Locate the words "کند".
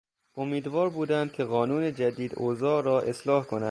3.45-3.59